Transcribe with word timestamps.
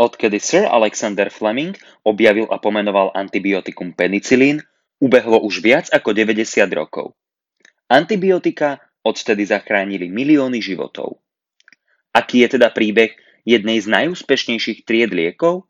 Odkedy 0.00 0.40
Sir 0.40 0.64
Alexander 0.64 1.28
Fleming 1.28 1.76
objavil 2.08 2.48
a 2.48 2.56
pomenoval 2.56 3.12
antibiotikum 3.12 3.92
penicilín, 3.92 4.64
ubehlo 4.96 5.44
už 5.44 5.60
viac 5.60 5.92
ako 5.92 6.16
90 6.16 6.40
rokov. 6.72 7.12
Antibiotika 7.84 8.80
odtedy 9.04 9.44
zachránili 9.44 10.08
milióny 10.08 10.64
životov. 10.64 11.20
Aký 12.16 12.40
je 12.40 12.56
teda 12.56 12.72
príbeh 12.72 13.12
jednej 13.44 13.76
z 13.76 13.92
najúspešnejších 13.92 14.88
tried 14.88 15.12
liekov? 15.12 15.68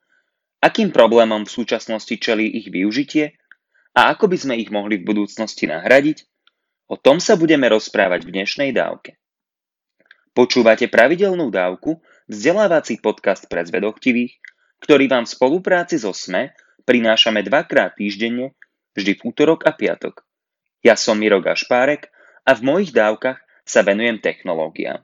Akým 0.62 0.94
problémom 0.94 1.42
v 1.42 1.50
súčasnosti 1.50 2.14
čelí 2.14 2.46
ich 2.54 2.70
využitie? 2.70 3.34
A 3.98 4.14
ako 4.14 4.30
by 4.30 4.36
sme 4.38 4.54
ich 4.62 4.70
mohli 4.70 5.02
v 5.02 5.10
budúcnosti 5.10 5.66
nahradiť? 5.66 6.22
O 6.86 6.94
tom 6.94 7.18
sa 7.18 7.34
budeme 7.34 7.66
rozprávať 7.66 8.22
v 8.22 8.38
dnešnej 8.38 8.70
dávke. 8.70 9.18
Počúvate 10.30 10.86
pravidelnú 10.86 11.50
dávku, 11.50 11.98
vzdelávací 12.30 13.02
podcast 13.02 13.50
pre 13.50 13.66
zvedochtivých, 13.66 14.38
ktorý 14.78 15.10
vám 15.10 15.26
v 15.26 15.34
spolupráci 15.34 15.98
so 15.98 16.14
SME 16.14 16.54
prinášame 16.86 17.42
dvakrát 17.42 17.98
týždenne, 17.98 18.54
vždy 18.94 19.18
v 19.18 19.20
útorok 19.26 19.66
a 19.66 19.74
piatok. 19.74 20.22
Ja 20.80 20.94
som 20.94 21.18
Miro 21.18 21.42
Gašpárek 21.42 22.08
a 22.46 22.54
v 22.54 22.62
mojich 22.62 22.94
dávkach 22.94 23.42
sa 23.66 23.82
venujem 23.82 24.22
technológiám. 24.22 25.02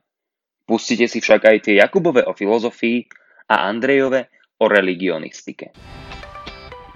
Pustite 0.66 1.10
si 1.10 1.18
však 1.18 1.42
aj 1.46 1.56
tie 1.66 1.74
Jakubove 1.82 2.22
o 2.26 2.32
filozofii 2.32 3.10
a 3.50 3.66
Andrejove 3.70 4.30
o 4.62 4.70
religionistike. 4.70 5.74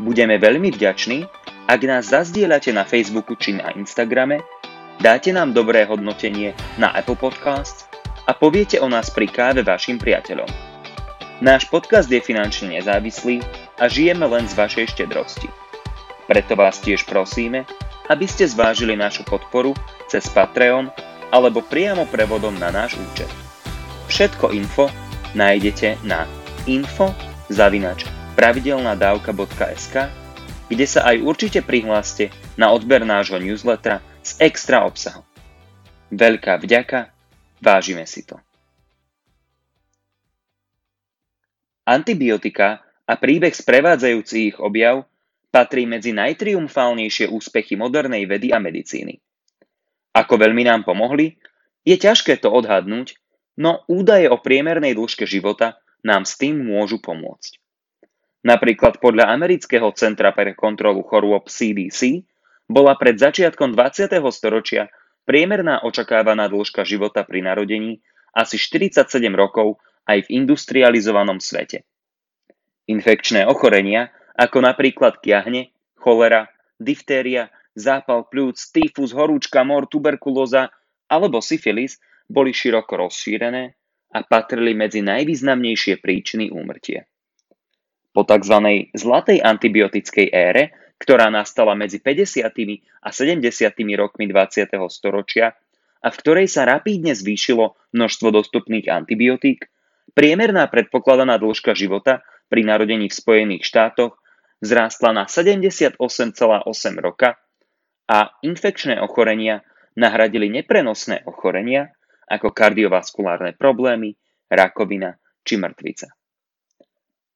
Budeme 0.00 0.40
veľmi 0.40 0.72
vďační, 0.72 1.26
ak 1.68 1.80
nás 1.84 2.10
zazdieľate 2.10 2.72
na 2.72 2.88
Facebooku 2.88 3.36
či 3.36 3.54
na 3.58 3.70
Instagrame, 3.76 4.40
dáte 4.98 5.30
nám 5.30 5.52
dobré 5.52 5.84
hodnotenie 5.84 6.56
na 6.80 6.90
Apple 6.96 7.20
Podcasts 7.20 7.89
a 8.30 8.34
poviete 8.38 8.78
o 8.78 8.86
nás 8.86 9.10
pri 9.10 9.26
káve 9.26 9.66
vašim 9.66 9.98
priateľom. 9.98 10.46
Náš 11.42 11.66
podcast 11.66 12.06
je 12.06 12.22
finančne 12.22 12.78
nezávislý 12.78 13.42
a 13.74 13.90
žijeme 13.90 14.22
len 14.30 14.46
z 14.46 14.54
vašej 14.54 14.86
štedrosti. 14.94 15.50
Preto 16.30 16.54
vás 16.54 16.78
tiež 16.78 17.10
prosíme, 17.10 17.66
aby 18.06 18.30
ste 18.30 18.46
zvážili 18.46 18.94
našu 18.94 19.26
podporu 19.26 19.74
cez 20.06 20.30
Patreon 20.30 20.94
alebo 21.34 21.58
priamo 21.58 22.06
prevodom 22.06 22.54
na 22.54 22.70
náš 22.70 22.94
účet. 23.02 23.26
Všetko 24.06 24.54
info 24.54 24.86
nájdete 25.34 25.98
na 26.06 26.30
info 26.70 27.10
zavinač 27.50 28.06
pravidelnadavka.sk 28.38 29.94
kde 30.70 30.86
sa 30.86 31.02
aj 31.10 31.18
určite 31.26 31.66
prihláste 31.66 32.30
na 32.54 32.70
odber 32.70 33.02
nášho 33.02 33.42
newslettera 33.42 33.98
s 34.22 34.38
extra 34.38 34.86
obsahom. 34.86 35.26
Veľká 36.14 36.62
vďaka 36.62 37.10
Vážime 37.60 38.08
si 38.08 38.24
to. 38.24 38.40
Antibiotika 41.84 42.80
a 43.04 43.14
príbeh 43.18 43.52
sprevádzajúci 43.52 44.54
ich 44.54 44.56
objav 44.56 45.04
patrí 45.50 45.84
medzi 45.84 46.14
najtriumfálnejšie 46.14 47.26
úspechy 47.28 47.74
modernej 47.74 48.24
vedy 48.24 48.54
a 48.54 48.62
medicíny. 48.62 49.18
Ako 50.14 50.38
veľmi 50.38 50.62
nám 50.66 50.86
pomohli, 50.86 51.38
je 51.82 51.96
ťažké 51.98 52.38
to 52.38 52.50
odhadnúť, 52.50 53.18
no 53.58 53.82
údaje 53.90 54.30
o 54.30 54.38
priemernej 54.38 54.94
dĺžke 54.94 55.26
života 55.26 55.82
nám 56.06 56.24
s 56.24 56.38
tým 56.38 56.62
môžu 56.62 57.02
pomôcť. 57.02 57.58
Napríklad 58.40 59.04
podľa 59.04 59.28
Amerického 59.28 59.92
centra 59.92 60.32
pre 60.32 60.56
kontrolu 60.56 61.04
chorôb 61.04 61.50
CDC 61.50 62.24
bola 62.70 62.96
pred 62.96 63.18
začiatkom 63.18 63.76
20. 63.76 64.16
storočia 64.32 64.88
Priemerná 65.30 65.86
očakávaná 65.86 66.50
dĺžka 66.50 66.82
života 66.82 67.22
pri 67.22 67.46
narodení 67.46 68.02
asi 68.34 68.58
47 68.58 69.22
rokov 69.30 69.78
aj 70.02 70.26
v 70.26 70.42
industrializovanom 70.42 71.38
svete. 71.38 71.86
Infekčné 72.90 73.46
ochorenia, 73.46 74.10
ako 74.34 74.58
napríklad 74.58 75.22
kiahne, 75.22 75.70
cholera, 75.94 76.50
diftéria, 76.82 77.46
zápal 77.78 78.26
pľúc, 78.26 78.58
tyfus, 78.74 79.14
horúčka, 79.14 79.62
mor, 79.62 79.86
tuberkulóza 79.86 80.74
alebo 81.06 81.38
syfilis 81.38 82.02
boli 82.26 82.50
široko 82.50 82.98
rozšírené 82.98 83.70
a 84.10 84.26
patrili 84.26 84.74
medzi 84.74 84.98
najvýznamnejšie 84.98 86.02
príčiny 86.02 86.50
úmrtia. 86.50 87.06
Po 88.10 88.26
tzv. 88.26 88.90
zlatej 88.98 89.38
antibiotickej 89.46 90.26
ére 90.34 90.74
ktorá 91.00 91.32
nastala 91.32 91.72
medzi 91.72 91.96
50. 91.96 92.44
a 93.00 93.08
70. 93.08 93.48
rokmi 93.96 94.28
20. 94.28 94.68
storočia 94.92 95.56
a 96.04 96.08
v 96.12 96.16
ktorej 96.20 96.46
sa 96.52 96.68
rapídne 96.68 97.16
zvýšilo 97.16 97.76
množstvo 97.96 98.28
dostupných 98.28 98.92
antibiotík, 98.92 99.64
priemerná 100.12 100.68
predpokladaná 100.68 101.40
dĺžka 101.40 101.72
života 101.72 102.20
pri 102.52 102.68
narodení 102.68 103.08
v 103.08 103.16
Spojených 103.16 103.64
štátoch 103.64 104.20
vzrástla 104.60 105.16
na 105.16 105.24
78,8 105.24 105.96
roka 107.00 107.40
a 108.04 108.18
infekčné 108.44 109.00
ochorenia 109.00 109.64
nahradili 109.96 110.52
neprenosné 110.52 111.24
ochorenia 111.24 111.96
ako 112.28 112.52
kardiovaskulárne 112.52 113.56
problémy, 113.56 114.14
rakovina 114.52 115.16
či 115.42 115.56
mŕtvica. 115.56 116.12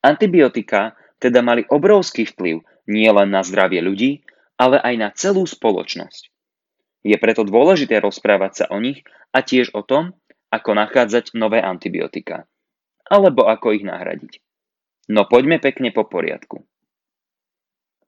Antibiotika 0.04 0.92
teda 1.24 1.40
mali 1.40 1.64
obrovský 1.64 2.28
vplyv 2.28 2.60
nie 2.92 3.08
len 3.08 3.32
na 3.32 3.40
zdravie 3.40 3.80
ľudí, 3.80 4.20
ale 4.60 4.76
aj 4.76 4.94
na 5.00 5.08
celú 5.16 5.48
spoločnosť. 5.48 6.28
Je 7.00 7.16
preto 7.16 7.48
dôležité 7.48 7.96
rozprávať 8.04 8.52
sa 8.52 8.66
o 8.68 8.76
nich 8.76 9.00
a 9.32 9.40
tiež 9.40 9.72
o 9.72 9.80
tom, 9.80 10.12
ako 10.52 10.76
nachádzať 10.76 11.32
nové 11.32 11.64
antibiotika. 11.64 12.44
Alebo 13.08 13.48
ako 13.48 13.72
ich 13.72 13.84
nahradiť. 13.84 14.40
No 15.08 15.24
poďme 15.28 15.60
pekne 15.60 15.92
po 15.92 16.04
poriadku. 16.04 16.64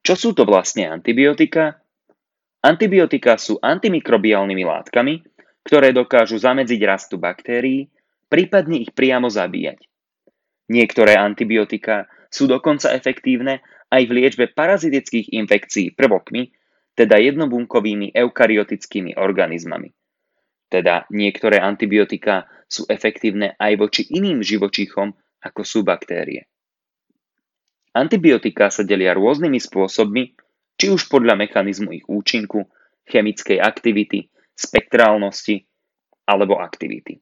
Čo 0.05 0.15
sú 0.15 0.31
to 0.37 0.45
vlastne 0.45 0.89
antibiotika? 0.89 1.81
Antibiotika 2.65 3.37
sú 3.37 3.61
antimikrobiálnymi 3.61 4.65
látkami, 4.65 5.15
ktoré 5.67 5.91
dokážu 5.93 6.39
zamedziť 6.39 6.81
rastu 6.87 7.19
baktérií, 7.19 7.91
prípadne 8.31 8.81
ich 8.81 8.95
priamo 8.95 9.27
zabíjať. 9.29 9.83
Niektoré 10.71 11.19
antibiotika 11.19 12.09
sú 12.37 12.45
dokonca 12.45 12.93
efektívne 12.93 13.65
aj 13.89 14.03
v 14.05 14.13
liečbe 14.13 14.53
parazitických 14.53 15.33
infekcií 15.33 15.97
prvokmi, 15.97 16.53
teda 16.93 17.17
jednobunkovými 17.17 18.13
eukaryotickými 18.13 19.17
organizmami. 19.17 19.89
Teda 20.69 21.09
niektoré 21.09 21.65
antibiotika 21.65 22.45
sú 22.69 22.85
efektívne 22.93 23.57
aj 23.57 23.73
voči 23.81 24.03
iným 24.13 24.45
živočíchom, 24.45 25.17
ako 25.41 25.61
sú 25.65 25.81
baktérie. 25.81 26.45
Antibiotika 27.97 28.69
sa 28.69 28.85
delia 28.85 29.17
rôznymi 29.17 29.57
spôsobmi, 29.57 30.37
či 30.77 30.93
už 30.93 31.09
podľa 31.09 31.41
mechanizmu 31.41 31.97
ich 31.97 32.05
účinku, 32.05 32.69
chemickej 33.09 33.65
aktivity, 33.65 34.29
spektrálnosti 34.53 35.65
alebo 36.29 36.61
aktivity. 36.61 37.17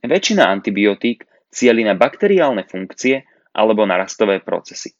Väčšina 0.00 0.48
antibiotík 0.48 1.28
cieli 1.52 1.84
na 1.84 1.94
bakteriálne 1.94 2.64
funkcie 2.64 3.22
alebo 3.54 3.86
na 3.86 3.98
rastové 3.98 4.42
procesy 4.42 4.94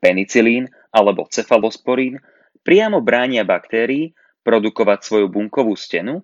penicilín 0.00 0.70
alebo 0.94 1.26
cefalosporín 1.26 2.22
priamo 2.62 3.02
bránia 3.02 3.42
baktérií 3.42 4.14
produkovať 4.46 4.98
svoju 5.04 5.26
bunkovú 5.28 5.74
stenu 5.74 6.22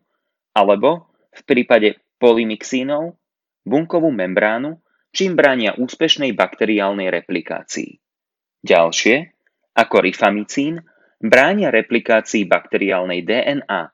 alebo 0.54 1.10
v 1.34 1.41
prípade 1.42 1.98
polymixínov 2.22 3.19
bunkovú 3.66 4.14
membránu, 4.14 4.78
čím 5.10 5.34
bránia 5.34 5.74
úspešnej 5.74 6.30
bakteriálnej 6.32 7.10
replikácii. 7.10 7.98
Ďalšie, 8.64 9.16
ako 9.74 9.97
rifamicín, 10.04 10.80
bránia 11.19 11.74
replikácii 11.74 12.47
bakteriálnej 12.47 13.26
DNA. 13.26 13.91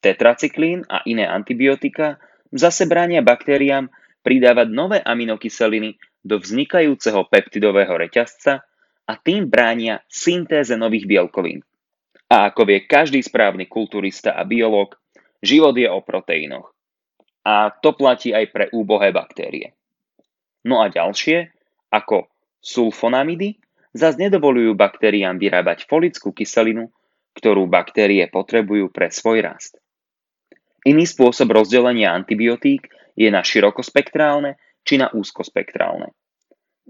Tetracyklín 0.00 0.86
a 0.88 1.04
iné 1.04 1.28
antibiotika 1.28 2.16
zase 2.48 2.88
bránia 2.88 3.20
baktériám 3.20 3.92
pridávať 4.20 4.68
nové 4.68 4.98
aminokyseliny 5.00 5.96
do 6.20 6.36
vznikajúceho 6.36 7.24
peptidového 7.28 7.96
reťazca 7.96 8.64
a 9.08 9.12
tým 9.16 9.48
bránia 9.48 10.04
syntéze 10.06 10.72
nových 10.76 11.08
bielkovín. 11.08 11.64
A 12.30 12.52
ako 12.52 12.62
vie 12.68 12.86
každý 12.86 13.18
správny 13.24 13.66
kulturista 13.66 14.38
a 14.38 14.46
biológ, 14.46 14.94
život 15.42 15.74
je 15.74 15.90
o 15.90 15.98
proteínoch. 15.98 16.70
A 17.42 17.72
to 17.72 17.96
platí 17.96 18.30
aj 18.30 18.46
pre 18.52 18.64
úbohé 18.70 19.10
baktérie. 19.10 19.74
No 20.62 20.84
a 20.84 20.92
ďalšie, 20.92 21.50
ako 21.90 22.28
sulfonamidy, 22.60 23.56
zase 23.96 24.20
nedovolujú 24.20 24.76
baktériám 24.76 25.40
vyrábať 25.40 25.88
folickú 25.88 26.30
kyselinu, 26.30 26.92
ktorú 27.34 27.66
baktérie 27.66 28.28
potrebujú 28.28 28.92
pre 28.92 29.08
svoj 29.08 29.42
rast. 29.42 29.80
Iný 30.84 31.08
spôsob 31.08 31.50
rozdelenia 31.52 32.12
antibiotík 32.12 32.88
je 33.16 33.28
na 33.28 33.42
širokospektrálne 33.44 34.60
či 34.82 34.98
na 35.00 35.10
úzkospektrálne. 35.12 36.10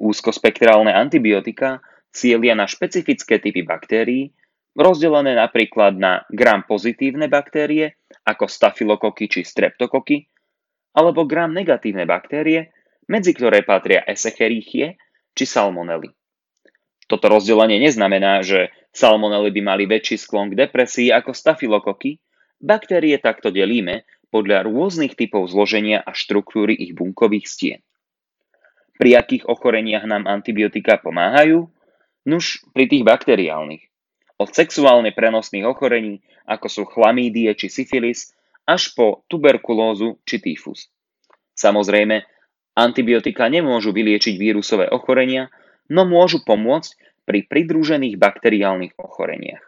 Úzkospektrálne 0.00 0.94
antibiotika 0.94 1.82
cielia 2.10 2.56
na 2.56 2.66
špecifické 2.66 3.38
typy 3.38 3.62
baktérií, 3.62 4.32
rozdelené 4.74 5.34
napríklad 5.38 5.98
na 5.98 6.22
gram 6.30 6.62
pozitívne 6.66 7.26
baktérie, 7.26 7.98
ako 8.26 8.46
stafilokoky 8.46 9.26
či 9.30 9.42
streptokoky, 9.42 10.26
alebo 10.94 11.26
gram 11.26 11.54
negatívne 11.54 12.06
baktérie, 12.06 12.74
medzi 13.10 13.34
ktoré 13.34 13.62
patria 13.66 14.06
Escherichie 14.06 14.98
či 15.34 15.44
Salmonely. 15.46 16.10
Toto 17.10 17.26
rozdelenie 17.26 17.82
neznamená, 17.82 18.46
že 18.46 18.70
salmonely 18.94 19.50
by 19.50 19.60
mali 19.66 19.84
väčší 19.90 20.14
sklon 20.14 20.54
k 20.54 20.58
depresii 20.66 21.10
ako 21.10 21.34
stafilokoky, 21.34 22.22
baktérie 22.62 23.18
takto 23.18 23.50
delíme 23.50 24.06
podľa 24.30 24.66
rôznych 24.66 25.18
typov 25.18 25.50
zloženia 25.50 26.02
a 26.02 26.14
štruktúry 26.14 26.74
ich 26.74 26.94
bunkových 26.94 27.46
stien. 27.46 27.80
Pri 29.00 29.16
akých 29.16 29.48
ochoreniach 29.48 30.06
nám 30.06 30.28
antibiotika 30.30 31.00
pomáhajú? 31.00 31.66
Nuž, 32.28 32.62
pri 32.76 32.84
tých 32.84 33.02
bakteriálnych. 33.02 33.88
Od 34.36 34.48
sexuálne 34.52 35.12
prenosných 35.12 35.64
ochorení, 35.64 36.20
ako 36.44 36.66
sú 36.68 36.82
chlamídie 36.84 37.48
či 37.56 37.72
syfilis, 37.72 38.32
až 38.68 38.92
po 38.92 39.24
tuberkulózu 39.26 40.20
či 40.28 40.38
tyfus. 40.38 40.92
Samozrejme, 41.56 42.24
antibiotika 42.76 43.48
nemôžu 43.48 43.90
vyliečiť 43.96 44.36
vírusové 44.36 44.86
ochorenia, 44.92 45.48
no 45.88 46.04
môžu 46.04 46.44
pomôcť 46.44 47.24
pri 47.24 47.48
pridružených 47.48 48.20
bakteriálnych 48.20 49.00
ochoreniach. 49.00 49.64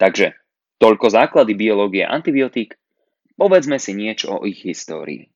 Takže, 0.00 0.32
toľko 0.80 1.12
základy 1.12 1.52
biológie 1.52 2.08
antibiotík, 2.08 2.79
povedzme 3.40 3.80
si 3.80 3.96
niečo 3.96 4.36
o 4.36 4.44
ich 4.44 4.60
histórii. 4.68 5.32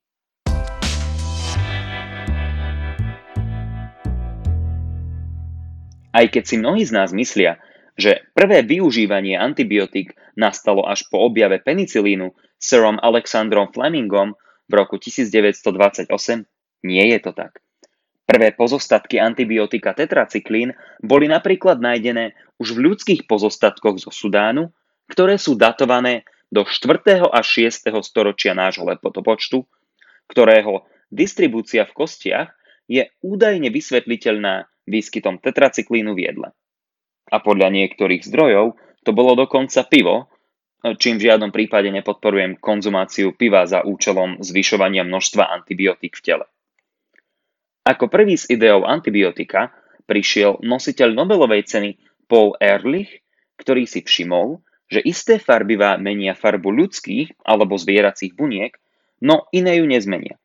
Aj 6.14 6.26
keď 6.28 6.44
si 6.44 6.60
mnohí 6.60 6.84
z 6.84 6.92
nás 6.92 7.10
myslia, 7.16 7.56
že 7.96 8.22
prvé 8.36 8.60
využívanie 8.60 9.40
antibiotík 9.40 10.12
nastalo 10.36 10.84
až 10.84 11.08
po 11.08 11.24
objave 11.24 11.58
penicilínu 11.64 12.36
Sirom 12.60 13.00
Alexandrom 13.00 13.72
Flemingom 13.72 14.36
v 14.68 14.72
roku 14.76 15.00
1928, 15.00 16.12
nie 16.84 17.04
je 17.08 17.18
to 17.18 17.32
tak. 17.32 17.64
Prvé 18.24 18.54
pozostatky 18.54 19.18
antibiotika 19.18 19.90
tetracyklín 19.96 20.76
boli 21.02 21.26
napríklad 21.26 21.82
nájdené 21.82 22.36
už 22.62 22.78
v 22.78 22.92
ľudských 22.92 23.26
pozostatkoch 23.26 24.00
zo 24.00 24.10
Sudánu, 24.14 24.70
ktoré 25.10 25.36
sú 25.36 25.58
datované 25.58 26.24
do 26.54 26.62
4. 26.62 27.02
až 27.34 27.46
6. 27.66 27.90
storočia 28.06 28.54
nášho 28.54 28.86
letopočtu, 28.86 29.66
ktorého 30.30 30.86
distribúcia 31.10 31.82
v 31.82 31.92
kostiach 31.98 32.54
je 32.86 33.10
údajne 33.26 33.74
vysvetliteľná 33.74 34.70
výskytom 34.86 35.42
tetracyklínu 35.42 36.14
v 36.14 36.20
jedle. 36.30 36.48
A 37.34 37.42
podľa 37.42 37.74
niektorých 37.74 38.22
zdrojov 38.22 38.78
to 39.02 39.10
bolo 39.10 39.34
dokonca 39.34 39.82
pivo, 39.90 40.30
čím 41.00 41.18
v 41.18 41.26
žiadnom 41.26 41.50
prípade 41.50 41.90
nepodporujem 41.90 42.62
konzumáciu 42.62 43.34
piva 43.34 43.66
za 43.66 43.82
účelom 43.82 44.38
zvyšovania 44.38 45.02
množstva 45.02 45.50
antibiotík 45.58 46.14
v 46.14 46.22
tele. 46.22 46.46
Ako 47.84 48.08
prvý 48.08 48.38
z 48.38 48.54
ideou 48.54 48.86
antibiotika 48.86 49.74
prišiel 50.06 50.60
nositeľ 50.62 51.18
Nobelovej 51.18 51.66
ceny 51.66 51.90
Paul 52.28 52.56
Ehrlich, 52.60 53.24
ktorý 53.60 53.84
si 53.84 54.00
všimol, 54.04 54.63
že 54.88 55.00
isté 55.00 55.40
farbivá 55.40 55.96
menia 55.96 56.36
farbu 56.36 56.68
ľudských 56.70 57.40
alebo 57.44 57.80
zvieracích 57.80 58.36
buniek, 58.36 58.76
no 59.24 59.48
iné 59.50 59.80
ju 59.80 59.86
nezmenia. 59.88 60.36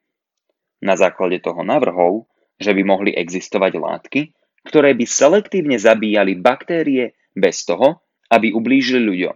Na 0.80 0.96
základe 0.96 1.44
toho 1.44 1.62
navrhol, 1.68 2.24
že 2.60 2.72
by 2.72 2.82
mohli 2.88 3.12
existovať 3.12 3.74
látky, 3.76 4.22
ktoré 4.64 4.96
by 4.96 5.06
selektívne 5.08 5.76
zabíjali 5.80 6.40
baktérie 6.40 7.16
bez 7.36 7.68
toho, 7.68 8.04
aby 8.32 8.56
ublížili 8.56 9.04
ľuďom. 9.04 9.36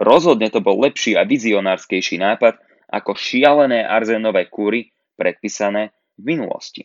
Rozhodne 0.00 0.48
to 0.48 0.64
bol 0.64 0.80
lepší 0.80 1.14
a 1.14 1.28
vizionárskejší 1.28 2.16
nápad 2.18 2.56
ako 2.90 3.14
šialené 3.14 3.84
arzenové 3.84 4.48
kúry 4.48 4.90
predpísané 5.14 5.92
v 6.16 6.22
minulosti. 6.34 6.82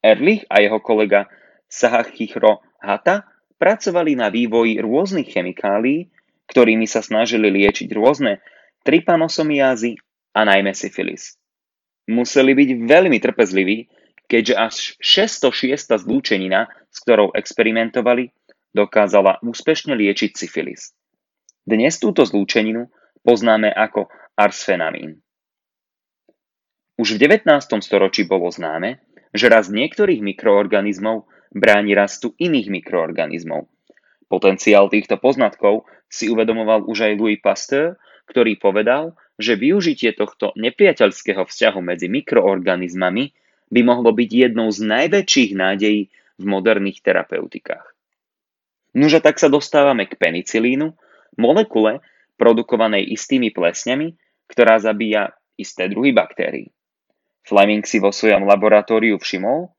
Erlich 0.00 0.48
a 0.48 0.64
jeho 0.64 0.80
kolega 0.80 1.28
Sahachiro 1.68 2.64
Hata 2.80 3.29
pracovali 3.60 4.16
na 4.16 4.32
vývoji 4.32 4.80
rôznych 4.80 5.28
chemikálií, 5.28 6.08
ktorými 6.48 6.88
sa 6.88 7.04
snažili 7.04 7.52
liečiť 7.52 7.92
rôzne 7.92 8.40
trypanosomiázy 8.82 10.00
a 10.32 10.48
najmä 10.48 10.72
syfilis. 10.72 11.36
Museli 12.08 12.56
byť 12.56 12.70
veľmi 12.88 13.18
trpezliví, 13.20 13.86
keďže 14.26 14.54
až 14.56 14.76
606. 14.98 16.00
zlúčenina, 16.00 16.72
s 16.88 16.98
ktorou 17.04 17.36
experimentovali, 17.36 18.32
dokázala 18.74 19.38
úspešne 19.44 19.94
liečiť 19.94 20.34
syfilis. 20.34 20.96
Dnes 21.62 22.00
túto 22.02 22.24
zlúčeninu 22.26 22.90
poznáme 23.22 23.70
ako 23.70 24.10
arsfenamín. 24.34 25.20
Už 26.98 27.16
v 27.16 27.30
19. 27.30 27.46
storočí 27.84 28.26
bolo 28.26 28.50
známe, 28.50 29.04
že 29.30 29.46
rast 29.46 29.70
niektorých 29.70 30.18
mikroorganizmov 30.18 31.29
bráni 31.50 31.94
rastu 31.98 32.32
iných 32.38 32.70
mikroorganizmov. 32.70 33.66
Potenciál 34.30 34.86
týchto 34.86 35.18
poznatkov 35.18 35.86
si 36.06 36.30
uvedomoval 36.30 36.86
už 36.86 37.10
aj 37.10 37.12
Louis 37.18 37.38
Pasteur, 37.42 37.98
ktorý 38.30 38.58
povedal, 38.62 39.18
že 39.40 39.58
využitie 39.58 40.14
tohto 40.14 40.54
nepriateľského 40.54 41.42
vzťahu 41.42 41.80
medzi 41.82 42.06
mikroorganizmami 42.06 43.34
by 43.70 43.80
mohlo 43.82 44.14
byť 44.14 44.30
jednou 44.30 44.70
z 44.70 44.86
najväčších 44.86 45.50
nádejí 45.58 46.10
v 46.38 46.44
moderných 46.46 47.02
terapeutikách. 47.02 47.86
Nuže 48.94 49.22
tak 49.22 49.38
sa 49.38 49.46
dostávame 49.46 50.06
k 50.10 50.18
penicilínu, 50.18 50.94
molekule 51.38 52.02
produkovanej 52.34 53.06
istými 53.14 53.54
plesňami, 53.54 54.14
ktorá 54.50 54.82
zabíja 54.82 55.34
isté 55.54 55.86
druhy 55.86 56.10
baktérií. 56.10 56.74
Fleming 57.46 57.86
si 57.86 58.02
vo 58.02 58.10
svojom 58.10 58.46
laboratóriu 58.46 59.18
všimol, 59.18 59.70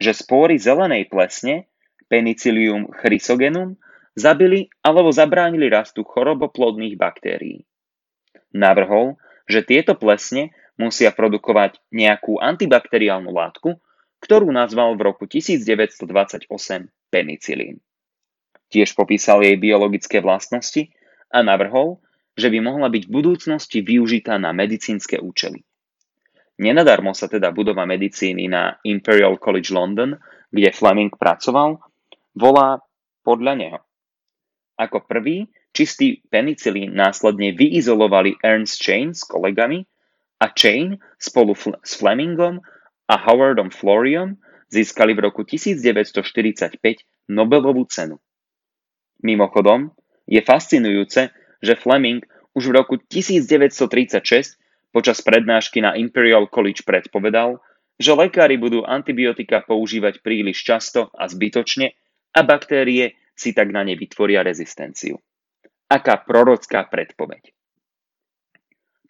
že 0.00 0.16
spóry 0.16 0.56
zelenej 0.56 1.12
plesne 1.12 1.68
Penicillium 2.10 2.90
chrysogenum 2.90 3.78
zabili 4.18 4.66
alebo 4.82 5.14
zabránili 5.14 5.70
rastu 5.70 6.02
choroboplodných 6.02 6.98
baktérií. 6.98 7.62
Navrhol, 8.50 9.14
že 9.46 9.62
tieto 9.62 9.94
plesne 9.94 10.50
musia 10.74 11.14
produkovať 11.14 11.78
nejakú 11.94 12.40
antibakteriálnu 12.42 13.30
látku, 13.30 13.78
ktorú 14.24 14.50
nazval 14.50 14.98
v 14.98 15.06
roku 15.06 15.24
1928 15.28 16.50
penicilín. 17.12 17.78
Tiež 18.70 18.94
popísal 18.94 19.42
jej 19.44 19.54
biologické 19.60 20.18
vlastnosti 20.18 20.90
a 21.30 21.44
navrhol, 21.46 22.02
že 22.38 22.48
by 22.48 22.58
mohla 22.62 22.88
byť 22.88 23.02
v 23.06 23.12
budúcnosti 23.12 23.78
využitá 23.82 24.38
na 24.38 24.54
medicínske 24.54 25.18
účely. 25.18 25.66
Nenadarmo 26.60 27.16
sa 27.16 27.24
teda 27.24 27.56
budova 27.56 27.88
medicíny 27.88 28.44
na 28.44 28.76
Imperial 28.84 29.40
College 29.40 29.72
London, 29.72 30.12
kde 30.52 30.76
Fleming 30.76 31.08
pracoval, 31.08 31.80
volá 32.36 32.84
podľa 33.24 33.52
neho. 33.56 33.80
Ako 34.76 35.08
prvý 35.08 35.48
čistý 35.72 36.20
penicilín 36.28 36.92
následne 36.92 37.56
vyizolovali 37.56 38.36
Ernst 38.44 38.76
Chain 38.76 39.16
s 39.16 39.24
kolegami 39.24 39.88
a 40.36 40.52
Chain 40.52 41.00
spolu 41.16 41.56
s 41.56 41.96
Flemingom 41.96 42.60
a 43.08 43.14
Howardom 43.16 43.72
Floriom 43.72 44.36
získali 44.68 45.16
v 45.16 45.32
roku 45.32 45.48
1945 45.48 46.76
Nobelovú 47.32 47.88
cenu. 47.88 48.20
Mimochodom, 49.24 49.96
je 50.28 50.44
fascinujúce, 50.44 51.32
že 51.64 51.72
Fleming 51.80 52.20
už 52.52 52.68
v 52.68 52.76
roku 52.84 52.94
1936 53.00 54.59
počas 54.90 55.22
prednášky 55.22 55.82
na 55.82 55.94
Imperial 55.94 56.50
College 56.50 56.82
predpovedal, 56.86 57.58
že 58.00 58.16
lekári 58.16 58.56
budú 58.56 58.82
antibiotika 58.86 59.60
používať 59.60 60.24
príliš 60.24 60.64
často 60.64 61.12
a 61.12 61.28
zbytočne 61.28 61.92
a 62.32 62.40
baktérie 62.40 63.18
si 63.36 63.52
tak 63.52 63.72
na 63.72 63.84
ne 63.84 63.96
vytvoria 63.96 64.40
rezistenciu. 64.40 65.20
Aká 65.90 66.16
prorocká 66.20 66.86
predpoveď. 66.86 67.52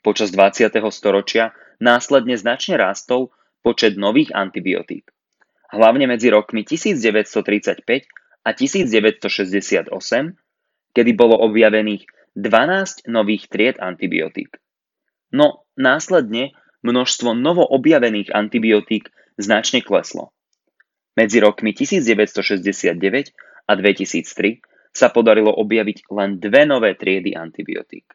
Počas 0.01 0.33
20. 0.33 0.73
storočia 0.91 1.53
následne 1.77 2.35
značne 2.35 2.81
rástol 2.81 3.31
počet 3.61 4.01
nových 4.01 4.33
antibiotík. 4.33 5.13
Hlavne 5.71 6.09
medzi 6.09 6.33
rokmi 6.33 6.65
1935 6.65 7.85
a 8.43 8.51
1968, 8.51 9.93
kedy 10.97 11.11
bolo 11.15 11.37
objavených 11.37 12.09
12 12.35 13.07
nových 13.13 13.47
tried 13.53 13.77
antibiotík. 13.79 14.57
No 15.31 15.69
následne 15.81 16.53
množstvo 16.85 17.33
novo 17.33 17.65
objavených 17.65 18.31
antibiotík 18.31 19.09
značne 19.41 19.81
kleslo. 19.81 20.37
Medzi 21.17 21.41
rokmi 21.41 21.73
1969 21.73 23.35
a 23.67 23.73
2003 23.75 24.61
sa 24.93 25.09
podarilo 25.09 25.51
objaviť 25.51 26.11
len 26.13 26.39
dve 26.39 26.63
nové 26.69 26.95
triedy 26.95 27.35
antibiotík. 27.35 28.07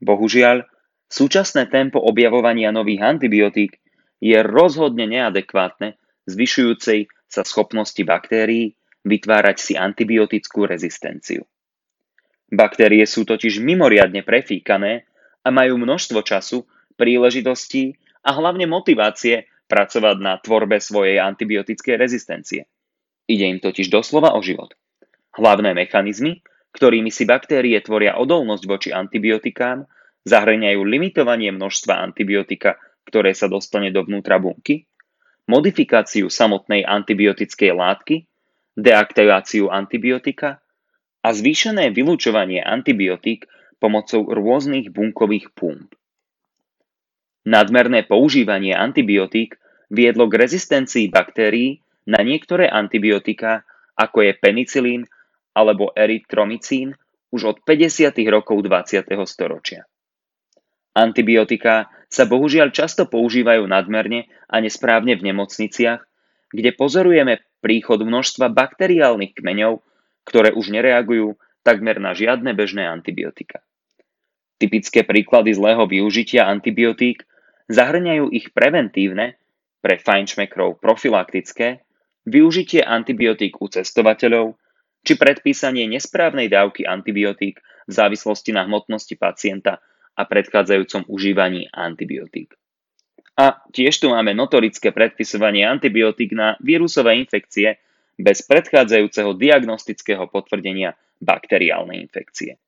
Bohužiaľ, 0.00 0.64
súčasné 1.08 1.66
tempo 1.72 1.98
objavovania 1.98 2.70
nových 2.70 3.02
antibiotík 3.02 3.80
je 4.20 4.36
rozhodne 4.40 5.08
neadekvátne 5.08 5.96
zvyšujúcej 6.28 7.08
sa 7.26 7.42
schopnosti 7.42 8.00
baktérií 8.00 8.76
vytvárať 9.06 9.56
si 9.56 9.72
antibiotickú 9.78 10.66
rezistenciu. 10.66 11.46
Baktérie 12.46 13.02
sú 13.06 13.26
totiž 13.26 13.58
mimoriadne 13.58 14.22
prefíkané 14.22 15.06
a 15.46 15.48
majú 15.54 15.78
množstvo 15.78 16.26
času, 16.26 16.66
príležitostí 16.98 17.94
a 18.26 18.34
hlavne 18.34 18.66
motivácie 18.66 19.46
pracovať 19.70 20.16
na 20.18 20.42
tvorbe 20.42 20.82
svojej 20.82 21.22
antibiotickej 21.22 21.94
rezistencie. 21.94 22.66
Ide 23.30 23.46
im 23.46 23.58
totiž 23.62 23.86
doslova 23.86 24.34
o 24.34 24.42
život. 24.42 24.74
Hlavné 25.38 25.70
mechanizmy, 25.78 26.42
ktorými 26.74 27.14
si 27.14 27.22
baktérie 27.22 27.78
tvoria 27.78 28.18
odolnosť 28.18 28.64
voči 28.66 28.90
antibiotikám, 28.90 29.86
zahrňajú 30.26 30.80
limitovanie 30.82 31.54
množstva 31.54 32.02
antibiotika, 32.02 32.82
ktoré 33.06 33.30
sa 33.30 33.46
dostane 33.46 33.94
dovnútra 33.94 34.42
bunky, 34.42 34.90
modifikáciu 35.46 36.26
samotnej 36.26 36.82
antibiotickej 36.82 37.70
látky, 37.70 38.26
deaktiváciu 38.74 39.70
antibiotika 39.70 40.58
a 41.22 41.28
zvýšené 41.30 41.94
vylúčovanie 41.94 42.60
antibiotík 42.60 43.46
pomocou 43.78 44.24
rôznych 44.26 44.90
bunkových 44.92 45.52
pump. 45.52 45.92
Nadmerné 47.46 48.02
používanie 48.02 48.74
antibiotík 48.74 49.54
viedlo 49.92 50.26
k 50.26 50.34
rezistencii 50.42 51.12
baktérií 51.14 51.78
na 52.10 52.22
niektoré 52.22 52.66
antibiotika, 52.66 53.62
ako 53.94 54.26
je 54.26 54.32
penicilín 54.34 55.02
alebo 55.54 55.94
erytromycín, 55.94 56.98
už 57.30 57.42
od 57.44 57.56
50. 57.62 58.16
rokov 58.30 58.62
20. 58.64 59.06
storočia. 59.26 59.86
Antibiotika 60.96 61.92
sa 62.08 62.24
bohužiaľ 62.24 62.72
často 62.72 63.04
používajú 63.04 63.68
nadmerne 63.68 64.30
a 64.48 64.62
nesprávne 64.62 65.18
v 65.18 65.32
nemocniciach, 65.32 66.00
kde 66.54 66.70
pozorujeme 66.72 67.42
príchod 67.60 68.00
množstva 68.00 68.48
bakteriálnych 68.54 69.36
kmeňov, 69.36 69.82
ktoré 70.24 70.54
už 70.54 70.72
nereagujú 70.72 71.34
takmer 71.66 71.98
na 71.98 72.14
žiadne 72.14 72.54
bežné 72.54 72.86
antibiotika. 72.86 73.66
Typické 74.62 75.02
príklady 75.02 75.58
zlého 75.58 75.82
využitia 75.90 76.46
antibiotík 76.46 77.26
zahrňajú 77.66 78.30
ich 78.30 78.54
preventívne, 78.54 79.34
pre 79.86 80.02
fajnšmekrov 80.02 80.82
profilaktické, 80.82 81.78
využitie 82.26 82.82
antibiotík 82.82 83.62
u 83.62 83.70
cestovateľov, 83.70 84.58
či 85.06 85.14
predpísanie 85.14 85.86
nesprávnej 85.86 86.50
dávky 86.50 86.82
antibiotík 86.82 87.62
v 87.86 87.92
závislosti 87.94 88.50
na 88.50 88.66
hmotnosti 88.66 89.14
pacienta 89.14 89.78
a 90.18 90.22
predchádzajúcom 90.26 91.06
užívaní 91.06 91.70
antibiotík. 91.70 92.58
A 93.38 93.62
tiež 93.70 94.02
tu 94.02 94.10
máme 94.10 94.34
notorické 94.34 94.90
predpisovanie 94.90 95.62
antibiotík 95.62 96.34
na 96.34 96.58
vírusové 96.58 97.22
infekcie 97.22 97.78
bez 98.18 98.42
predchádzajúceho 98.42 99.38
diagnostického 99.38 100.26
potvrdenia 100.26 100.98
bakteriálnej 101.20 102.00
infekcie. 102.02 102.60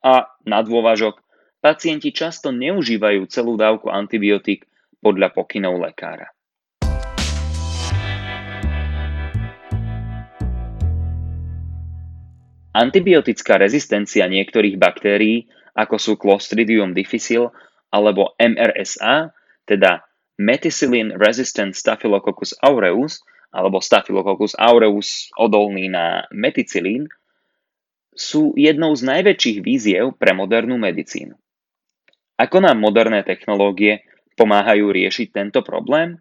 A 0.00 0.28
na 0.48 0.60
dôvažok, 0.64 1.20
pacienti 1.60 2.12
často 2.12 2.52
neužívajú 2.52 3.28
celú 3.28 3.60
dávku 3.60 3.92
antibiotík 3.92 4.64
podľa 5.00 5.32
pokynov 5.32 5.80
lekára. 5.80 6.32
Antibiotická 12.70 13.58
rezistencia 13.58 14.30
niektorých 14.30 14.78
baktérií 14.78 15.50
ako 15.74 15.96
sú 15.98 16.12
Clostridium 16.14 16.94
difficile 16.94 17.50
alebo 17.90 18.38
MRSA, 18.38 19.34
teda 19.66 20.06
Methicillin 20.38 21.12
Resistant 21.18 21.74
Staphylococcus 21.74 22.56
aureus 22.62 23.20
alebo 23.50 23.82
Staphylococcus 23.82 24.54
aureus 24.54 25.28
odolný 25.34 25.90
na 25.90 26.24
meticilín, 26.30 27.10
sú 28.20 28.52
jednou 28.52 28.92
z 28.92 29.08
najväčších 29.08 29.58
víziev 29.64 30.12
pre 30.20 30.36
modernú 30.36 30.76
medicínu. 30.76 31.32
Ako 32.36 32.60
nám 32.60 32.76
moderné 32.76 33.24
technológie 33.24 34.04
pomáhajú 34.36 34.92
riešiť 34.92 35.32
tento 35.32 35.64
problém? 35.64 36.20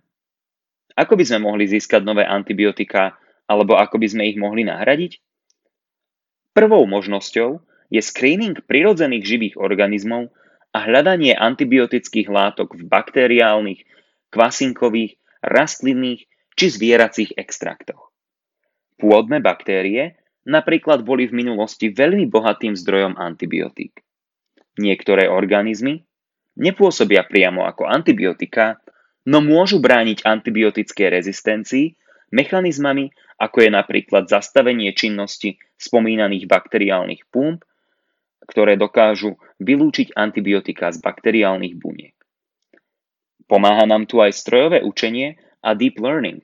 Ako 0.96 1.20
by 1.20 1.24
sme 1.28 1.48
mohli 1.48 1.68
získať 1.68 2.04
nové 2.04 2.24
antibiotika 2.24 3.20
alebo 3.48 3.76
ako 3.76 4.00
by 4.00 4.08
sme 4.08 4.24
ich 4.32 4.40
mohli 4.40 4.64
nahradiť? 4.64 5.20
Prvou 6.56 6.84
možnosťou 6.88 7.64
je 7.92 8.02
screening 8.04 8.64
prirodzených 8.64 9.24
živých 9.24 9.56
organizmov 9.60 10.32
a 10.76 10.78
hľadanie 10.86 11.34
antibiotických 11.34 12.28
látok 12.30 12.78
v 12.78 12.84
bakteriálnych, 12.86 13.82
kvasinkových, 14.30 15.18
rastlinných 15.40 16.28
či 16.54 16.66
zvieracích 16.68 17.40
extraktoch. 17.40 18.12
Pôdne 19.00 19.40
baktérie 19.40 20.19
napríklad 20.50 21.06
boli 21.06 21.30
v 21.30 21.46
minulosti 21.46 21.94
veľmi 21.94 22.26
bohatým 22.26 22.74
zdrojom 22.74 23.22
antibiotík. 23.22 24.02
Niektoré 24.82 25.30
organizmy 25.30 26.02
nepôsobia 26.58 27.24
priamo 27.30 27.70
ako 27.70 27.86
antibiotika, 27.86 28.82
no 29.30 29.46
môžu 29.46 29.78
brániť 29.78 30.26
antibiotickej 30.26 31.08
rezistencii 31.14 31.94
mechanizmami, 32.34 33.14
ako 33.38 33.58
je 33.62 33.70
napríklad 33.70 34.26
zastavenie 34.26 34.92
činnosti 34.98 35.62
spomínaných 35.78 36.50
bakteriálnych 36.50 37.30
pump 37.30 37.64
ktoré 38.50 38.74
dokážu 38.74 39.38
vylúčiť 39.62 40.18
antibiotika 40.18 40.90
z 40.90 40.98
bakteriálnych 40.98 41.78
buniek. 41.78 42.18
Pomáha 43.46 43.86
nám 43.86 44.10
tu 44.10 44.18
aj 44.18 44.34
strojové 44.34 44.82
učenie 44.82 45.38
a 45.62 45.78
deep 45.78 46.02
learning. 46.02 46.42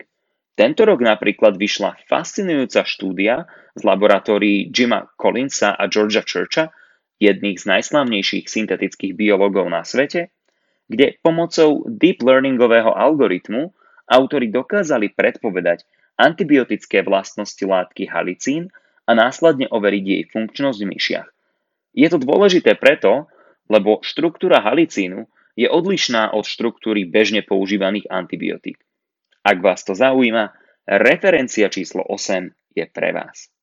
Tento 0.56 0.88
rok 0.88 1.04
napríklad 1.04 1.60
vyšla 1.60 2.00
fascinujúca 2.08 2.88
štúdia 2.88 3.44
z 3.76 3.82
laboratórií 3.84 4.72
Jima 4.72 5.04
Collinsa 5.20 5.76
a 5.76 5.92
Georgia 5.92 6.24
Churcha, 6.24 6.72
jedných 7.20 7.60
z 7.60 7.66
najslavnejších 7.68 8.48
syntetických 8.48 9.20
biológov 9.20 9.68
na 9.68 9.84
svete, 9.84 10.32
kde 10.88 11.20
pomocou 11.20 11.84
deep 11.92 12.24
learningového 12.24 12.88
algoritmu 12.88 13.76
autori 14.08 14.48
dokázali 14.48 15.12
predpovedať 15.12 15.84
antibiotické 16.16 17.04
vlastnosti 17.04 17.60
látky 17.60 18.08
halicín 18.08 18.72
a 19.04 19.12
následne 19.12 19.68
overiť 19.68 20.04
jej 20.08 20.24
funkčnosť 20.32 20.80
v 20.80 20.90
myšiach. 20.96 21.28
Je 21.96 22.08
to 22.08 22.16
dôležité 22.16 22.80
preto, 22.80 23.28
lebo 23.68 24.00
štruktúra 24.08 24.64
halicínu 24.64 25.28
je 25.60 25.68
odlišná 25.68 26.32
od 26.32 26.48
štruktúry 26.48 27.04
bežne 27.04 27.44
používaných 27.44 28.08
antibiotík. 28.08 28.80
Ak 29.46 29.62
vás 29.62 29.86
to 29.86 29.94
zaujíma, 29.94 30.58
referencia 30.90 31.70
číslo 31.70 32.02
8 32.02 32.50
je 32.74 32.86
pre 32.90 33.14
vás. 33.14 33.54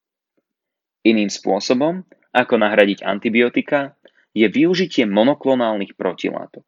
Iným 1.03 1.27
spôsobom, 1.27 2.07
ako 2.31 2.55
nahradiť 2.55 3.03
antibiotika, 3.03 3.99
je 4.31 4.47
využitie 4.47 5.11
monoklonálnych 5.11 5.99
protilátok. 5.99 6.63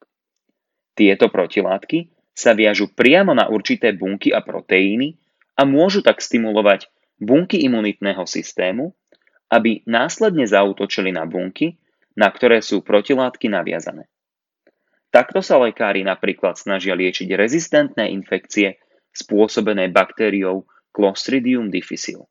Tieto 0.98 1.30
protilátky 1.30 2.10
sa 2.34 2.58
viažu 2.58 2.90
priamo 2.90 3.30
na 3.38 3.46
určité 3.46 3.94
bunky 3.94 4.34
a 4.34 4.42
proteíny 4.42 5.14
a 5.54 5.62
môžu 5.62 6.02
tak 6.02 6.18
stimulovať 6.18 6.90
bunky 7.22 7.62
imunitného 7.62 8.26
systému, 8.26 8.98
aby 9.46 9.86
následne 9.86 10.42
zautočili 10.42 11.14
na 11.14 11.22
bunky, 11.22 11.78
na 12.18 12.26
ktoré 12.34 12.58
sú 12.58 12.82
protilátky 12.82 13.46
naviazané. 13.46 14.10
Takto 15.14 15.38
sa 15.38 15.62
lekári 15.62 16.02
napríklad 16.02 16.58
snažia 16.58 16.98
liečiť 16.98 17.30
rezistentné 17.38 18.10
infekcie 18.10 18.82
spôsobené 19.14 19.88
baktériou 19.94 20.66
Clostridium 20.90 21.70
difficile. 21.70 22.26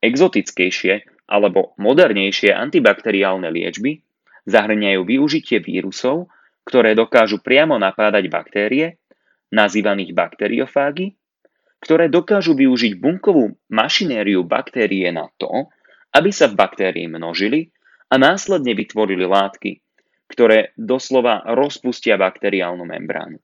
Exotickejšie 0.00 1.26
alebo 1.28 1.76
modernejšie 1.76 2.50
antibakteriálne 2.50 3.52
liečby 3.52 4.00
zahrňajú 4.48 5.00
využitie 5.04 5.60
vírusov, 5.60 6.32
ktoré 6.64 6.96
dokážu 6.96 7.38
priamo 7.44 7.76
napádať 7.76 8.26
baktérie, 8.32 8.98
nazývaných 9.52 10.14
bakteriofágy, 10.14 11.14
ktoré 11.82 12.06
dokážu 12.06 12.54
využiť 12.54 12.98
bunkovú 12.98 13.56
mašinériu 13.70 14.46
baktérie 14.46 15.10
na 15.10 15.28
to, 15.36 15.68
aby 16.14 16.30
sa 16.34 16.50
v 16.50 16.58
baktérii 16.58 17.06
množili 17.06 17.70
a 18.10 18.18
následne 18.18 18.74
vytvorili 18.74 19.24
látky, 19.26 19.80
ktoré 20.30 20.74
doslova 20.74 21.42
rozpustia 21.54 22.18
bakteriálnu 22.18 22.82
membránu. 22.82 23.38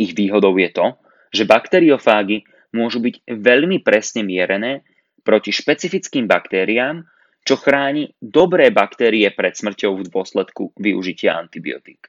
Ich 0.00 0.12
výhodou 0.16 0.54
je 0.58 0.70
to, 0.74 0.86
že 1.30 1.46
bakteriofágy 1.46 2.46
môžu 2.74 2.98
byť 3.02 3.26
veľmi 3.30 3.82
presne 3.82 4.26
mierené 4.26 4.82
proti 5.22 5.54
špecifickým 5.54 6.26
baktériám, 6.26 7.06
čo 7.44 7.60
chráni 7.60 8.16
dobré 8.18 8.72
baktérie 8.72 9.28
pred 9.30 9.54
smrťou 9.54 10.00
v 10.00 10.08
dôsledku 10.08 10.74
využitia 10.80 11.36
antibiotík. 11.36 12.08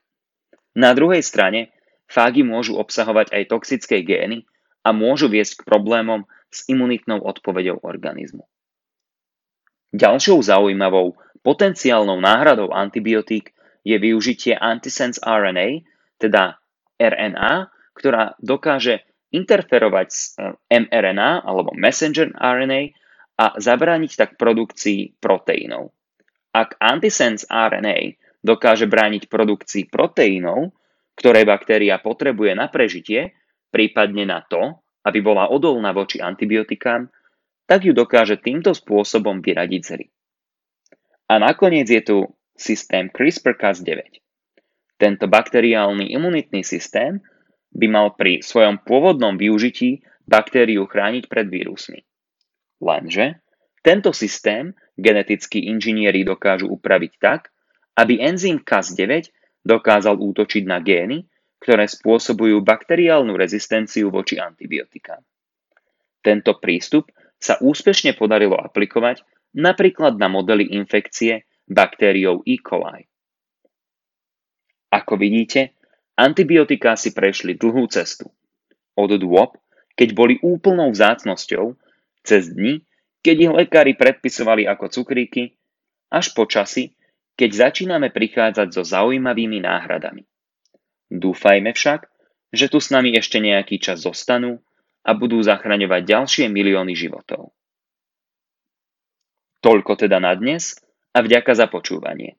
Na 0.75 0.95
druhej 0.95 1.21
strane, 1.21 1.75
fágy 2.07 2.41
môžu 2.41 2.79
obsahovať 2.79 3.35
aj 3.35 3.43
toxické 3.51 4.01
gény, 4.01 4.47
a 4.85 4.93
môžu 4.93 5.25
viesť 5.25 5.65
k 5.65 5.67
problémom 5.67 6.29
s 6.53 6.69
imunitnou 6.69 7.25
odpoveďou 7.25 7.81
organizmu. 7.81 8.45
Ďalšou 9.97 10.37
zaujímavou 10.45 11.17
potenciálnou 11.41 12.21
náhradou 12.21 12.69
antibiotík 12.69 13.49
je 13.81 13.97
využitie 13.97 14.53
antisense 14.53 15.17
RNA, 15.25 15.81
teda 16.21 16.61
RNA, 17.01 17.73
ktorá 17.95 18.35
dokáže 18.43 19.07
interferovať 19.31 20.07
s 20.11 20.35
eh, 20.37 20.53
mRNA 20.69 21.47
alebo 21.47 21.73
messenger 21.73 22.29
RNA 22.35 22.81
a 23.35 23.45
zabrániť 23.59 24.11
tak 24.15 24.31
produkcii 24.39 25.19
proteínov. 25.19 25.91
Ak 26.55 26.79
antisense 26.79 27.43
RNA 27.51 28.15
dokáže 28.39 28.87
brániť 28.87 29.27
produkcii 29.27 29.91
proteínov, 29.91 30.71
ktoré 31.19 31.43
baktéria 31.43 31.99
potrebuje 31.99 32.55
na 32.55 32.71
prežitie, 32.71 33.35
prípadne 33.73 34.23
na 34.23 34.39
to, 34.47 34.79
aby 35.03 35.19
bola 35.19 35.51
odolná 35.51 35.91
voči 35.91 36.23
antibiotikám, 36.23 37.11
tak 37.67 37.83
ju 37.83 37.91
dokáže 37.91 38.39
týmto 38.39 38.71
spôsobom 38.71 39.41
vyradiť 39.41 39.81
zry. 39.83 40.05
A 41.25 41.41
nakoniec 41.41 41.89
je 41.89 42.01
tu 42.05 42.17
systém 42.53 43.09
CRISPR-Cas9. 43.09 44.21
Tento 44.95 45.25
bakteriálny 45.27 46.13
imunitný 46.13 46.63
systém 46.63 47.19
by 47.75 47.87
mal 47.91 48.15
pri 48.15 48.39
svojom 48.39 48.81
pôvodnom 48.81 49.35
využití 49.35 50.01
baktériu 50.23 50.87
chrániť 50.87 51.27
pred 51.27 51.47
vírusmi. 51.51 52.01
Lenže 52.79 53.43
tento 53.83 54.15
systém 54.15 54.73
genetickí 54.97 55.67
inžinieri 55.69 56.23
dokážu 56.23 56.71
upraviť 56.71 57.13
tak, 57.19 57.51
aby 57.99 58.23
enzym 58.23 58.63
Cas9 58.63 59.29
dokázal 59.61 60.17
útočiť 60.17 60.63
na 60.65 60.79
gény, 60.81 61.27
ktoré 61.61 61.85
spôsobujú 61.85 62.63
bakteriálnu 62.63 63.35
rezistenciu 63.35 64.09
voči 64.09 64.39
antibiotikám. 64.39 65.21
Tento 66.25 66.57
prístup 66.57 67.13
sa 67.37 67.61
úspešne 67.61 68.17
podarilo 68.17 68.57
aplikovať 68.57 69.21
napríklad 69.55 70.17
na 70.17 70.27
modely 70.27 70.73
infekcie 70.73 71.45
baktériou 71.69 72.41
E. 72.45 72.57
coli. 72.59 73.05
Ako 74.89 75.19
vidíte, 75.19 75.74
antibiotiká 76.15 76.95
si 76.95 77.11
prešli 77.11 77.55
dlhú 77.55 77.87
cestu. 77.91 78.31
Od 78.95 79.11
dôb, 79.15 79.59
keď 79.95 80.09
boli 80.15 80.35
úplnou 80.39 80.91
vzácnosťou, 80.91 81.75
cez 82.25 82.51
dni, 82.51 82.83
keď 83.21 83.35
ich 83.37 83.53
lekári 83.53 83.93
predpisovali 83.95 84.67
ako 84.67 84.91
cukríky, 84.91 85.55
až 86.09 86.31
po 86.31 86.47
časy, 86.47 86.95
keď 87.35 87.69
začíname 87.69 88.09
prichádzať 88.09 88.67
so 88.71 88.83
zaujímavými 88.87 89.59
náhradami. 89.61 90.23
Dúfajme 91.11 91.75
však, 91.75 92.07
že 92.55 92.71
tu 92.71 92.79
s 92.79 92.89
nami 92.89 93.13
ešte 93.13 93.43
nejaký 93.43 93.77
čas 93.83 94.07
zostanú 94.07 94.63
a 95.05 95.11
budú 95.13 95.43
zachraňovať 95.43 96.01
ďalšie 96.07 96.45
milióny 96.49 96.95
životov. 96.95 97.51
Toľko 99.59 99.97
teda 99.99 100.21
na 100.21 100.33
dnes 100.33 100.77
a 101.11 101.21
vďaka 101.21 101.51
za 101.57 101.67
počúvanie. 101.67 102.37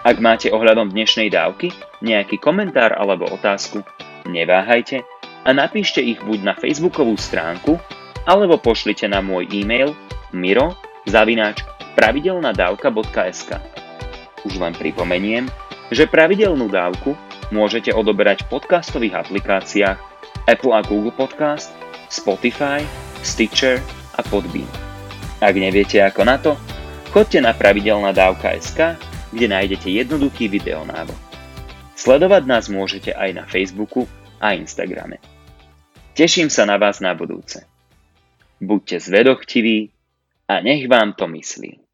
Ak 0.00 0.16
máte 0.16 0.48
ohľadom 0.48 0.88
dnešnej 0.96 1.28
dávky 1.28 1.76
nejaký 2.00 2.40
komentár 2.40 2.96
alebo 2.96 3.28
otázku, 3.28 3.84
neváhajte 4.24 5.04
a 5.44 5.52
napíšte 5.52 6.00
ich 6.00 6.16
buď 6.24 6.40
na 6.40 6.54
facebookovú 6.56 7.20
stránku 7.20 7.76
alebo 8.24 8.56
pošlite 8.56 9.04
na 9.12 9.20
môj 9.20 9.44
e-mail 9.52 9.92
miro 10.32 10.72
zavináč 11.04 11.60
pravidelnadavka.sk 12.00 13.60
Už 14.48 14.56
len 14.56 14.72
pripomeniem, 14.72 15.52
že 15.92 16.08
pravidelnú 16.08 16.72
dávku 16.72 17.12
môžete 17.52 17.92
odoberať 17.92 18.48
v 18.48 18.56
podcastových 18.56 19.28
aplikáciách 19.28 20.00
Apple 20.48 20.72
a 20.72 20.80
Google 20.80 21.12
Podcast, 21.12 21.76
Spotify, 22.08 22.80
Stitcher 23.20 23.84
a 24.16 24.24
Podbean. 24.24 24.68
Ak 25.44 25.52
neviete 25.52 26.00
ako 26.00 26.24
na 26.24 26.40
to, 26.40 26.56
chodte 27.12 27.36
na 27.36 27.52
pravidelná 27.52 28.16
dávka.sk, 28.16 29.09
kde 29.32 29.46
nájdete 29.48 29.88
jednoduchý 29.90 30.48
videonávod. 30.48 31.16
Sledovať 31.98 32.42
nás 32.46 32.66
môžete 32.72 33.12
aj 33.12 33.30
na 33.36 33.44
Facebooku 33.44 34.08
a 34.40 34.56
Instagrame. 34.56 35.20
Teším 36.16 36.48
sa 36.48 36.64
na 36.66 36.80
vás 36.80 36.98
na 36.98 37.12
budúce. 37.12 37.64
Buďte 38.60 39.00
zvedochtiví 39.00 39.92
a 40.48 40.60
nech 40.60 40.84
vám 40.88 41.12
to 41.16 41.28
myslí. 41.28 41.89